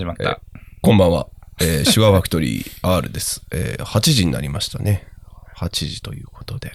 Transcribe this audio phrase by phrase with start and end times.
[0.00, 0.40] 始まった。
[0.80, 1.26] こんばんは。
[1.60, 3.42] えー、シュワファクトリー R です。
[3.52, 5.06] えー、8時になりましたね。
[5.58, 6.72] 8時ということで。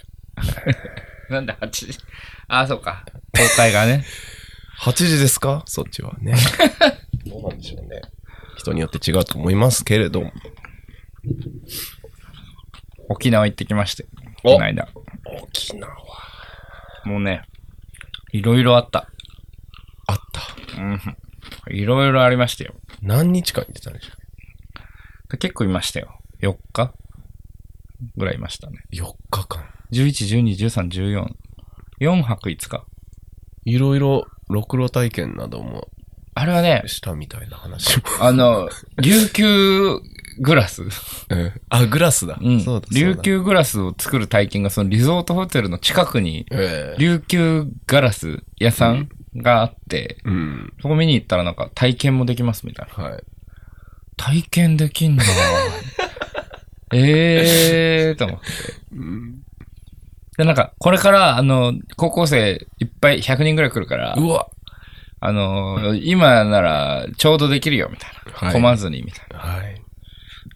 [1.28, 1.98] なんで8時？
[2.46, 3.04] あ、そうか。
[3.36, 4.04] 公開がね。
[4.78, 5.64] 8時ですか？
[5.66, 6.36] そっちはね。
[7.26, 8.00] どうなんでしょうね。
[8.58, 10.32] 人によって違うと思いますけれども。
[13.08, 14.06] 沖縄行ってきまして。
[14.44, 14.88] おこの間。
[15.42, 15.92] 沖縄。
[17.04, 17.42] もうね、
[18.30, 19.08] いろいろあった。
[20.06, 20.80] あった。
[20.80, 21.00] うん。
[21.70, 22.74] いろいろありましたよ。
[23.06, 26.18] 何日間行ってたんでしょ結構いましたよ。
[26.42, 26.92] 4日？
[28.16, 28.82] ぐらいいましたね。
[28.92, 29.64] う ?4 日間。
[29.92, 31.26] 11、12、13、14。
[32.00, 32.84] 4泊5日。
[33.64, 35.88] いろいろ、ろくろ体験なども
[36.34, 38.02] あれはね、したみたいな話も。
[38.20, 38.68] あの、
[39.00, 40.00] 琉球
[40.38, 40.82] グラス。
[40.82, 40.90] うん
[41.70, 42.38] あ、グラスだ。
[42.42, 42.60] うん。
[42.60, 42.88] そうだ。
[42.92, 43.16] 琉。
[43.16, 50.72] 球グラスを作る体験がそのリゾートホテルの近くに、えー琉球ガラス屋さんがあって、うん。
[50.80, 53.04] そこ見に行ったらなんか体験もできますみたいな。
[53.04, 53.22] はい。
[54.16, 55.24] 体験できんだ。
[56.92, 58.44] え えーと思って。
[58.92, 59.42] うん
[60.38, 64.48] で、なんか、これから、あの、高校生いっぱい100人ぐらい来るから、うわ。
[65.18, 68.32] あの、今ならちょうどできるよ、みたいな。
[68.32, 69.38] はい混まずに、みたいな。
[69.38, 69.80] はい。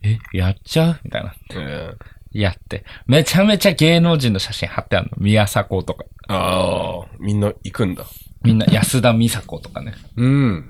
[0.03, 1.01] え、やっちゃう？
[1.03, 1.35] みたいな。
[1.55, 1.97] えー
[2.33, 2.85] やって。
[3.07, 5.17] めちゃめちゃ芸能人の写真貼ってあるの。
[5.19, 6.05] 宮迫とか。
[6.29, 8.05] ああ、みんな行くんだ。
[8.43, 9.95] みんな、安田美佐子とかね。
[10.17, 10.65] うん。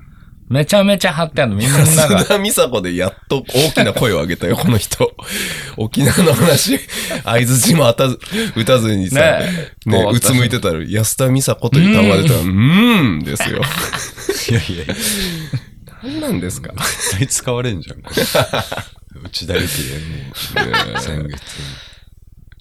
[0.49, 1.57] めちゃめちゃ貼ってあるの。
[1.57, 1.83] みんなが。
[1.85, 5.15] 安田美佐子でやっと大きな声を上げたよ、 この人。
[5.77, 6.77] 沖縄の話、
[7.23, 8.19] 合図字も当たず、
[8.57, 13.61] 打たずにさ、ねねこううつむいてたら、安田美佐子という単語が出たら、うーんですよ。
[14.49, 14.95] いやいやいや、
[16.03, 16.73] 何なんですか？
[16.75, 18.01] 絶対使われんじゃん。
[18.01, 18.09] こ
[19.15, 21.41] れ内田有紀でもう、先月。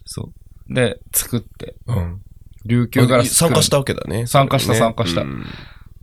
[0.04, 0.30] そ
[0.70, 0.74] う。
[0.74, 1.74] で、作って。
[1.88, 2.20] うん。
[2.66, 4.26] 琉球ガラス参加したわけだね。
[4.26, 5.44] 参加した参加したうん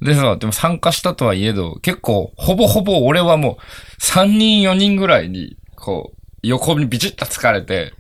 [0.02, 7.94] でさ、でも参加したとはいえど、結構、ほぼほぼ俺はもう、3人4人ぐらいに、こう、横にビチッと疲れて、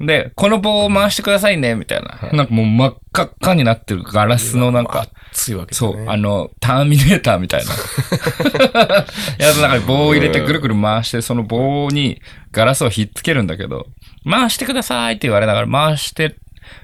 [0.00, 2.30] で、この棒を回してくださいね、みたいな。
[2.32, 5.92] なんかもう真っ赤っかになってるガラスのなんか、熱いわけだね。
[5.94, 7.72] そう、あの、ターミネーターみたいな。
[9.38, 12.20] やつの中に棒を入れてぐるぐる回して、その棒に
[12.52, 13.86] ガラスをひっつけるんだけど、
[14.28, 16.36] 回してくださいって言われながら回して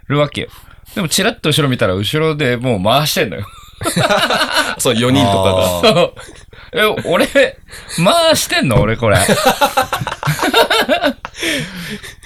[0.09, 0.49] るわけよ。
[0.95, 3.47] でもチラッと後ろ見たら後ろでもう回してんのよ。
[4.79, 5.95] そう、4人とかが。
[5.95, 6.15] そう
[6.75, 9.19] え、俺、回してんの俺これ。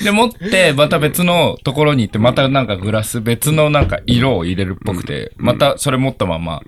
[0.03, 6.61] で、持って、また別のところに行って、またなんかグラス、別のなんか色を入れるっぽくて、またそれ持ったまま、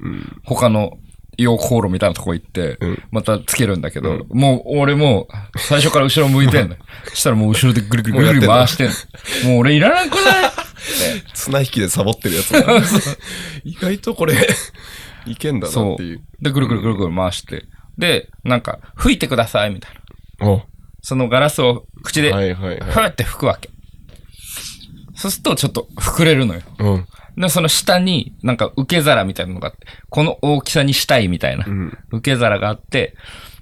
[0.44, 0.92] 他の
[1.38, 2.78] 溶鉱炉みたいなとこ行って、
[3.12, 6.80] またつけるんだけど、もう俺もう最初から後ろ向いてんのよ。
[7.10, 9.50] そしたらもう後ろでぐるぐるぐるぐる回してんの。
[9.50, 10.50] もう俺いらなくない？
[11.34, 12.60] 綱引きでサボってるやつだ。
[13.64, 14.34] 意外とこれ、
[15.26, 16.44] いけんだなそっていうう。。
[16.44, 17.64] で、ぐるぐるぐるぐる回して。
[17.96, 19.94] で、なんか、吹いてください、みたい
[20.40, 20.46] な。
[20.48, 20.62] お
[21.02, 23.70] そのガラスを口で、はいはいはいふーって吹くわけ。
[25.14, 26.60] そうするとちょっと膨れるのよ。
[26.78, 27.06] うん。
[27.36, 31.66] で、その下になんか受け皿みたいなのがあって、この大きさにしたいみたいな、
[32.10, 33.14] 受け皿があって、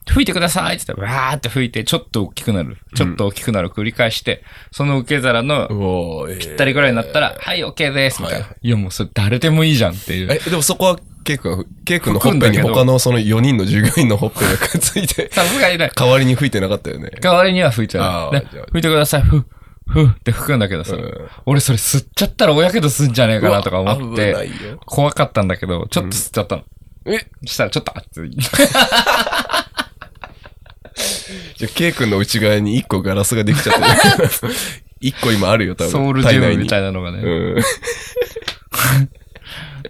[0.09, 2.78] 吹いてくださいって言って、わーって吹いて、ちょっと大きくなる。
[2.94, 8.47] ちょっと大きくなる繰り返して、その受け皿のぴったりぐらいになったら、はい、OK です、みたいな。
[8.62, 10.33] いや、もうそれ誰でもいいじゃんっていう。
[10.33, 17.11] え、でもそこは、ケイ君が、ケイ君のほっぺに他のその4人の従業員のほっぺがくっついて、さすがにね、代わりに吹いてなかったよね。
[17.21, 18.31] 代わりには吹いちゃう。
[18.31, 19.44] であーじゃあ吹いてください、ふ、
[19.88, 24.50] ふって吹くんだけどさ、うん俺それ吸っちゃったら大やけどすんじゃねえかなとか思って
[24.84, 26.62] 怖かったんだけど、ちょっと吸っちゃったの。
[27.06, 27.19] え？
[27.44, 28.37] そしたらちょっと熱い。
[31.56, 33.81] じゃあ、ケイ君の内側に1個ガラスができちゃって
[34.22, 34.54] る。
[35.03, 35.91] 1個今あるよ、多分。
[35.91, 36.87] ソウルジムみたいな。
[36.87, 37.19] なのがね。
[37.19, 37.28] う
[37.60, 37.62] ん。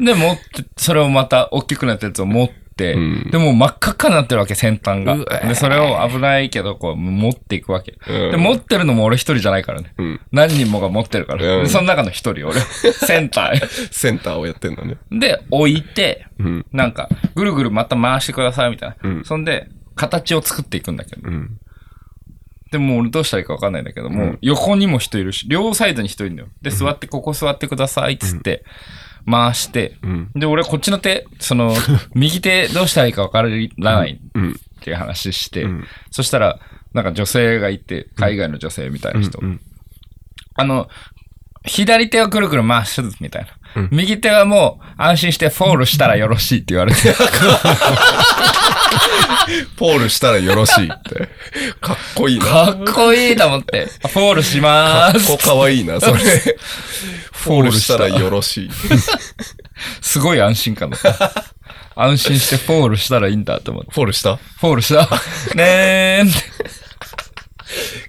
[0.05, 5.17] で、持って、それをまた大きくなったやつを持って、うんでもう真っ赤っかになってるわけ、先端が。
[5.49, 7.95] で、それを危ないけど、こう、持っていくわけ。
[8.07, 9.95] うんで、持ってるのも俺一人じゃないからね。
[9.97, 10.21] うん。
[10.31, 11.67] 何人もが持ってるから。
[11.69, 12.61] その中の一人、俺。
[12.93, 13.67] センター。
[13.91, 14.97] センターをやってんのね。
[15.11, 16.67] で、置いて、うん。
[16.71, 18.97] なんか、ぐるぐるまた回してくださいみたいな。
[19.03, 21.29] うんそんで、形を作っていくんだけど。
[21.29, 21.59] うん。
[22.71, 26.49] でもう俺どうしたらいいかわかんないんだけども、横にも人いるし、両サイドに人いるんだよ。
[26.63, 28.65] で、座って、ここ座ってくださいっつって、
[29.29, 30.31] 回して、うん。
[30.35, 31.75] で、俺こっちの手、その、
[32.15, 34.51] 右手どうしたらいいかわからないうん。
[34.53, 36.59] っていう話して、んそしたら、
[36.93, 39.39] なんか女性がいて、海外の女性みたいな人。
[39.41, 39.61] うん。
[40.55, 40.89] あの、
[41.67, 43.89] 左手をくるくる回すみたいな。
[43.91, 47.13] 右手はもう安心してフォールしたらよろしいって言われて。
[49.77, 51.29] フォールしたらよろしいって。
[51.81, 52.45] かっこいいな。
[52.47, 55.27] かっこいいと思って、フォールしまーす。
[55.27, 56.15] かっこかわいいな、それ。
[57.33, 58.71] フォールしたらよろしい。
[60.01, 61.45] すごい安心感だった。
[61.95, 63.91] 安心してフォールしたらいいんだと思って。
[63.93, 64.37] フォールした？
[64.37, 65.09] フォールした。
[65.55, 66.31] ねーん。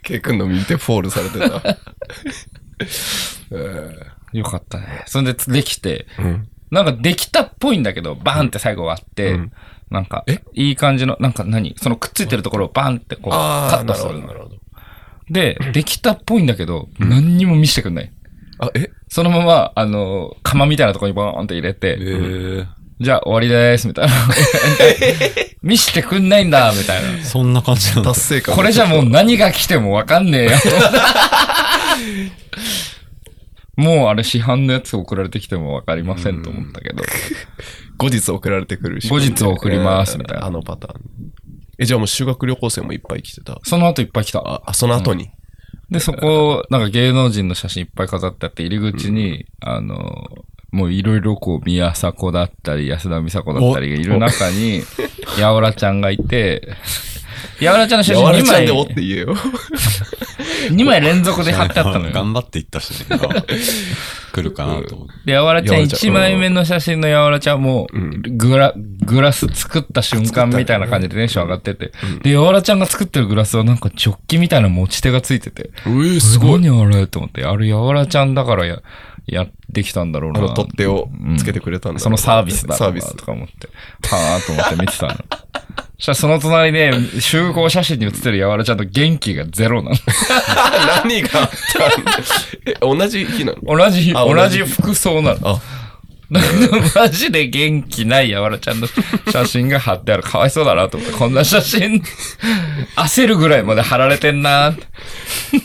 [0.03, 1.45] ケイ君の見てフォールされてた。
[4.33, 5.03] よかったね。
[5.07, 6.49] そんでできて、うん。
[6.71, 9.51] なんかできたっぽいんだけど、バーンって最後終わって、うん
[9.89, 11.73] なんかえ、いい感じの、なんか何？
[11.77, 14.27] そのくっついてるところをバーンってこう、カットするの。
[14.27, 14.57] なるほど。
[15.29, 18.11] で、できたっぽいんだけど、何にも見せてくんない。
[18.59, 18.89] あ、え？
[19.07, 22.67] そのまま、あの、釜みたいなところにボーンって入れて、えー、
[22.99, 24.13] じゃあ終わりでーす、みたいな。
[25.63, 27.23] 見してくんないんだ、みたいな。
[27.23, 28.21] そんな感じなんだ達。
[28.25, 28.55] 成感。
[28.55, 30.51] これじゃもう何が来てもわかんねえよ。
[33.77, 37.03] もうあれ市販のやつ送られてきてもわかりませんと思ったけど。
[37.97, 39.07] 後日送られてくるし。
[39.07, 41.01] 後日送りますみたいなあのパターン。
[41.79, 43.59] え、じゃあもう修学旅行生もいっぱい来てた。
[43.63, 44.39] その後いっぱい来た。
[44.39, 45.29] あ、あその後に。
[45.91, 50.27] で、そこ、なんか芸能人の写真いっぱい飾ってあって、入り口に、あの、
[50.71, 54.81] もういろいろこう、宮迫だったり、安田美沙子だったりがいる中に、
[55.39, 56.67] やおらちゃんがいて、
[57.61, 59.35] やおらちゃんの写真2やわらちゃん枚で、おって言えよ。
[60.69, 62.13] 2枚連続で貼ってあったのよ。
[62.13, 63.17] 頑張っていったしね。
[64.31, 65.13] 来るかなと思って。
[65.25, 67.87] で、やわらちゃんやわらちゃん1枚目の写真のやわらちゃんも、
[68.37, 71.91] グラ、グラス作った瞬間みたいな感じでテンション上がってて、
[72.23, 76.61] で、やわらちゃんが作ってるグラスはなんかジョッキみたいな持ち手がついてて、うえ、すごい。
[76.61, 78.81] 何あれと思って、あれやわらちゃんだからや、
[79.27, 80.39] やってきたんだろうな。
[80.39, 83.25] あの取っ手をつけてくれたんだ、そのサービスだろうなサービスと。
[83.25, 83.67] か思って、
[84.07, 85.15] はぁと思って見てたの。
[85.99, 89.95] そしたらその隣で集合写真に写ってるやわらちゃんと元気がゼロなの。
[91.03, 91.41] 何が？
[91.41, 91.49] あっ
[91.95, 92.11] たんだ
[92.67, 93.77] え、同じ日なの？
[93.77, 95.39] 同じ日、あ同同じじ服装なの。
[95.49, 95.61] あ、
[96.93, 98.87] マジで元気ないやわらちゃんの
[99.31, 100.23] 写真が貼ってある。
[100.23, 101.15] かわいそうだなと思って。
[101.17, 102.03] こんな写真、
[102.95, 104.75] 焦るぐらいまで貼られてんなっ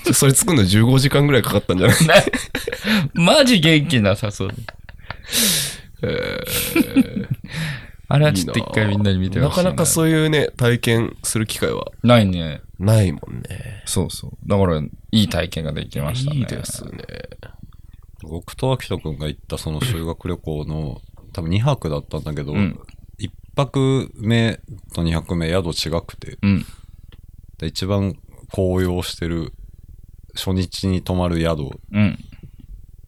[0.05, 2.25] てそれ作るの15時間ぐらいかかったんじゃない？
[3.13, 4.55] マジ元気なさそうで。
[8.13, 12.61] あれはちょっと一回みんなに見てほしい、なかなかそういうね、体験する機会はないね。
[12.79, 13.83] ないもんね。
[13.87, 14.31] そうそう。
[14.47, 16.41] だから、いい体験ができましたね。
[16.41, 16.93] いいですね。
[18.21, 21.01] 僕と秋人くんが行ったその修学旅行の、
[21.33, 22.79] 多分2泊だったんだけど、ん
[23.19, 24.61] 1泊目
[24.95, 26.67] と2泊目宿違くて、うん。
[27.57, 28.15] で一番
[28.53, 29.55] 紅葉してる
[30.35, 32.19] 初日に泊まる宿うん。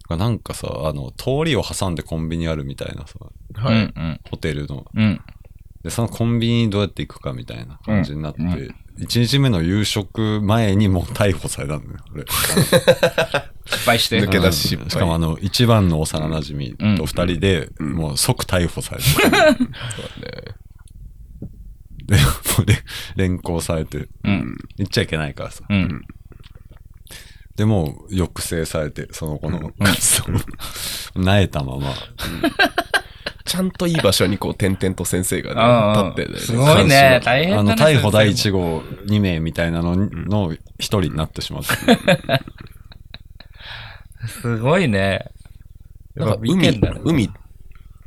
[0.08, 3.14] がなんかさ、あの、通りを挟んでコンビニあるみたいなさ、
[3.54, 3.74] はい。
[3.74, 3.92] うん。
[3.96, 4.20] うん。
[4.30, 4.86] ホテルの。
[4.94, 5.20] うん。
[5.82, 12.24] で、そのコンビニにどうやって行くかみたいな感じになって、うんう1日目の夕食前にもう逮捕されたんだよ、俺。
[13.66, 14.20] 失敗して。
[14.20, 19.08] 抜け出ししかもあの、一番の幼馴染と二人で、もう即逮捕されて、
[22.06, 22.22] で、も
[22.62, 22.76] うで、
[23.16, 24.56] 連行されて、うん。
[24.76, 25.64] 行っちゃいけないからさ。
[25.68, 26.02] うん。
[27.56, 30.36] でもう抑制されて、その子の活動を、
[31.24, 31.94] 萎えたまま、
[33.44, 36.38] ちゃんといい場所にこう、点々と先生がね、立ってね。
[36.40, 37.20] すごいね。
[37.24, 37.72] 大変あの。
[37.76, 41.74] 逮捕第先1号2名みたいなのの一人になってしまった。
[41.76, 42.40] 生
[44.26, 45.26] すごいね。
[46.16, 47.32] なんか見てんだね海、海、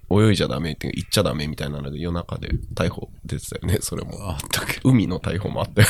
[0.09, 4.18] 泳いじゃダメっていうか行っちゃダメみたいなので夜中で逮捕出てたよね、それも。
[4.30, 5.88] あったっけ海の逮捕もあったよ。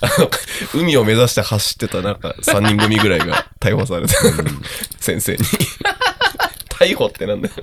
[0.00, 0.30] あ の
[0.74, 4.14] 海を目指して走ってたなんか3人組ぐらいが逮捕された。
[4.98, 5.38] 先生に。
[6.70, 7.54] 逮捕ってなんだよ。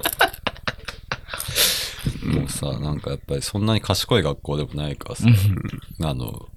[2.24, 5.26] もうさ、なんかやっぱりそんなに賢い学校でもないからさ、
[6.02, 6.50] あの、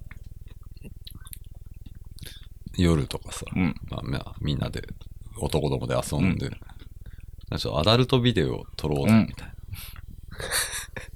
[2.76, 4.83] 夜とかさ、うんまあまあ、みんなで
[5.38, 6.50] 男どもで遊んで、
[7.50, 9.54] なんかちょっとアダルトビデオを撮ろうぜみたいな。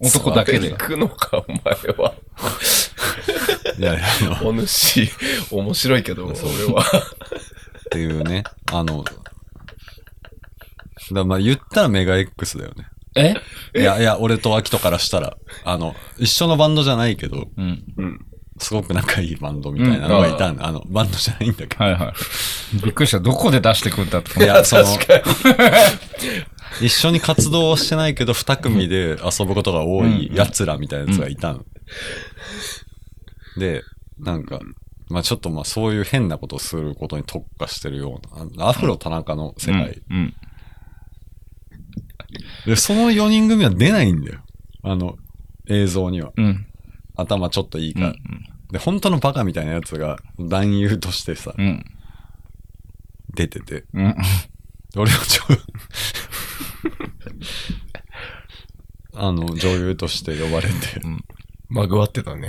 [0.09, 0.77] 男だけで行。
[0.77, 1.59] くのか、お前
[1.97, 2.15] は。
[3.79, 5.09] いやいや、お主、
[5.51, 6.35] 面白いけど、俺
[6.73, 6.83] は。
[6.83, 9.05] っていうね、あの、
[11.13, 12.89] だまあ言ったらメガ X だよね。
[13.17, 13.35] え？
[13.79, 17.85] いやいや、俺と秋人からしたら、あの、一緒のバンドじゃないけど、うん。
[17.97, 18.27] うん。
[18.59, 20.67] すごく仲いいバンドみたいなのがいたんだ。
[20.67, 21.85] あの、バンドじゃないんだけど。
[21.85, 22.83] はいはい。
[22.85, 23.19] びっくりした。
[23.19, 24.85] どこで出してくんだといや、その。
[26.81, 31.65] 一緒に活動はしてないけど、二組で遊ぶことが多い奴らみたいなやつがいたの。
[33.59, 33.83] で、
[34.19, 34.61] なんか、
[35.09, 40.01] まあちょっとまあそういう変なことをすることに特化してるような、アフロ田中の世界。
[40.11, 40.35] うん。
[42.67, 44.41] で、その4人組は出ないんだよ。
[44.83, 45.17] あの、
[45.69, 46.33] 映像には。
[46.37, 46.67] うん。
[47.17, 48.07] 頭ちょっといいから。
[48.09, 48.17] うん。
[48.71, 51.85] で、本当のバカみたいなやつが男優としてさ、うん。
[53.35, 53.85] 出てて。
[53.95, 54.17] うん。
[54.97, 55.43] 俺はちょ、
[59.17, 60.75] あの、女優として呼ばれて、
[61.69, 62.49] まぐわってたね。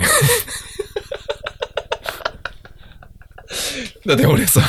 [4.06, 4.62] だって俺さ、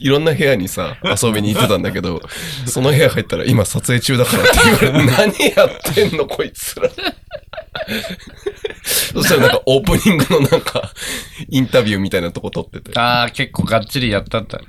[0.00, 2.20] いろんな部屋にさ、遊びに行ってたんだけど、
[2.66, 6.90] その部屋入ったら今撮影中だからって言われて、何やってんのこいつら。
[8.92, 10.92] そしたらなんかオープニングのなんか、
[11.48, 12.98] インタビューみたいなとこ撮ってて。
[12.98, 14.60] ああ、結構がっちりやったんだ。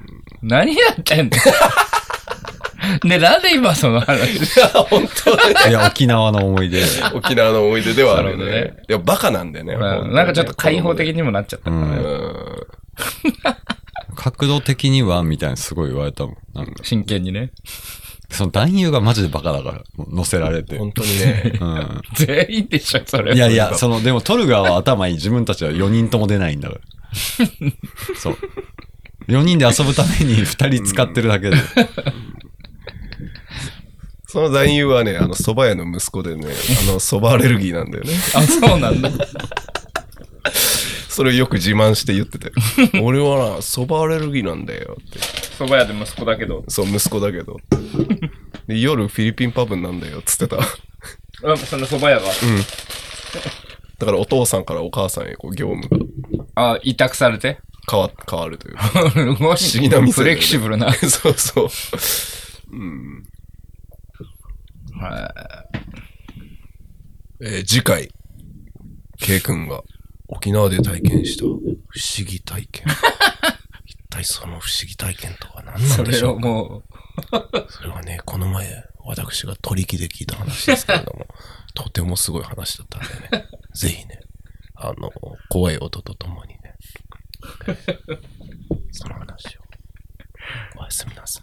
[0.42, 1.38] 何やってんの？
[3.06, 4.36] ね、なんで今その話？
[4.36, 5.70] いや、本当。
[5.70, 6.84] いや、沖縄の思い出。
[7.14, 8.74] 沖縄の思い出ではあるね。
[8.90, 9.76] いや、バカなんだよね。
[9.78, 11.98] なんかちょっと開放的にもなっちゃったからね。
[11.98, 12.68] うん
[14.16, 16.36] 角度的には、みたいなすごい言われたもん。
[16.54, 17.52] なんか、真剣にね。
[18.30, 20.78] その男優がマジでバカだから、乗せられて。
[20.78, 21.54] 本当にね。
[21.60, 22.02] うん。
[22.14, 23.36] 全員でしょ、それ。
[23.36, 25.14] いやいや、その、でも撮る側は頭いい。
[25.16, 26.82] 自分たちは4人とも出ないんだから。
[28.18, 28.38] そう。
[29.28, 31.58] 4人で遊ぶために2人使ってるだけで。
[34.28, 38.12] その男優はね、あの、蕎麦屋の息子でね、あの、蕎麦アレルギーなんだよね。
[38.36, 39.12] あ、そうなんだ。
[41.08, 42.52] それをよく自慢して言ってて。
[43.02, 45.20] 俺はな、蕎麦アレルギーなんだよって。
[45.20, 46.64] 蕎麦屋で息子だけど。
[46.68, 47.58] そう、息子だけど。
[48.68, 50.58] で夜フィリピンパブなんだよ、つってた。
[51.44, 52.28] あ、その蕎麦屋が？
[54.00, 55.88] だからお父さんからお母さんへこう業務
[56.56, 57.60] があ、委託されて？
[57.90, 58.78] 変わ、変わるという。
[59.36, 60.88] 不思議な店だよねフレキシブルな。
[60.88, 61.70] は いそうそう。
[67.42, 68.10] えー次回、
[69.20, 69.82] K 君が
[70.30, 72.86] 沖縄で体験した不思議体験。
[73.86, 76.84] 一体その不思議体験とは何なんでしょうも
[77.70, 81.28] それはね、この前、私が取りで聞いた話ですけれども、
[81.74, 83.02] とてもすごい話だったん
[83.32, 84.20] でね、 ぜひね、
[84.76, 85.12] あの、
[85.50, 86.76] 怖い音とともにね、
[88.92, 89.64] その話を。
[90.78, 91.43] おやすみなさい。